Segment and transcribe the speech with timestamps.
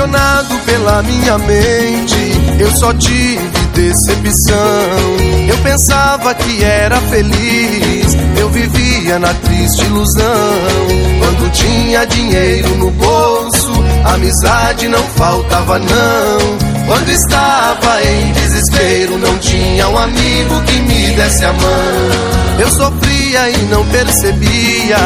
[0.00, 4.56] Apaixonado pela minha mente, eu só tive decepção.
[5.46, 10.24] Eu pensava que era feliz, eu vivia na triste ilusão.
[11.18, 13.72] Quando tinha dinheiro no bolso,
[14.06, 16.86] amizade não faltava não.
[16.86, 22.58] Quando estava em desespero, não tinha um amigo que me desse a mão.
[22.58, 22.70] Eu
[23.32, 24.96] e não percebia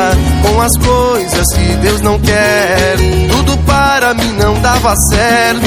[0.43, 2.97] com as coisas que Deus não quer.
[3.31, 5.67] Tudo para mim não dava certo.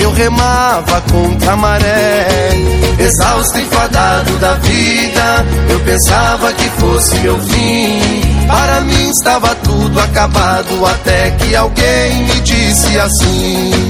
[0.00, 2.50] Eu remava contra a maré.
[2.98, 8.00] Exausto e fadado da vida, eu pensava que fosse meu fim.
[8.46, 13.85] Para mim estava tudo acabado até que alguém me disse assim.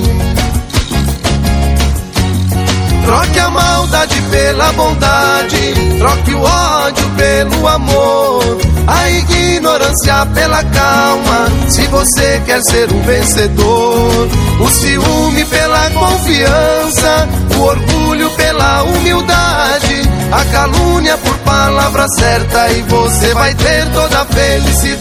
[3.56, 11.48] Maldade pela bondade, troque o ódio pelo amor, a ignorância pela calma.
[11.68, 14.28] Se você quer ser um vencedor,
[14.60, 23.34] o ciúme pela confiança, o orgulho pela humildade, a calúnia por palavra certa e você
[23.34, 24.95] vai ter toda a felicidade.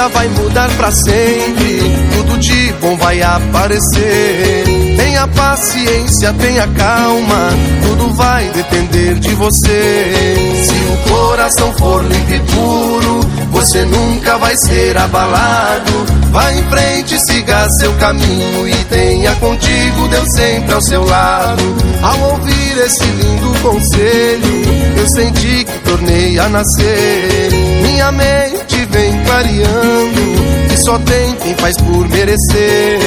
[0.00, 1.80] Vida vai mudar para sempre,
[2.14, 4.64] tudo de bom vai aparecer.
[4.96, 7.50] Tenha paciência, tenha calma,
[7.82, 10.62] tudo vai depender de você.
[10.64, 13.20] Se o coração for limpo e puro,
[13.50, 15.92] você nunca vai ser abalado.
[16.30, 21.62] Vá em frente, siga seu caminho e tenha contigo Deus sempre ao seu lado.
[22.02, 27.69] Ao ouvir esse lindo conselho, eu senti que tornei a nascer.
[27.90, 30.20] Minha mente vem clareando
[30.68, 33.00] que só tem quem faz por merecer.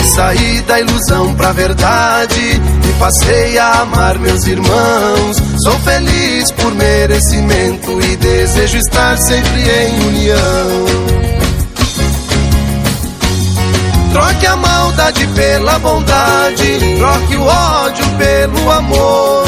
[0.00, 5.36] E saí da ilusão pra verdade e passei a amar meus irmãos.
[5.62, 10.84] Sou feliz por merecimento e desejo estar sempre em união.
[14.12, 19.43] Troque a maldade pela bondade, troque o ódio pelo amor,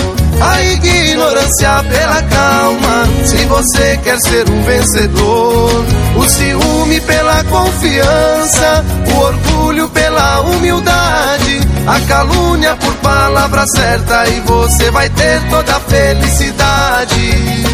[1.47, 3.07] ignorância pela calma.
[3.25, 5.85] Se você quer ser um vencedor,
[6.17, 8.85] o ciúme pela confiança,
[9.15, 15.81] o orgulho pela humildade, a calúnia por palavra certa e você vai ter toda a
[15.81, 17.66] felicidade.